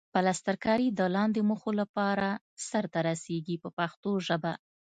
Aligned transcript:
پلسترکاري 0.13 0.87
د 0.99 1.01
لاندې 1.15 1.41
موخو 1.49 1.71
لپاره 1.81 2.27
سرته 2.69 2.99
رسیږي 3.09 3.55
په 3.63 3.69
پښتو 3.77 4.11
ژبه. 4.27 4.53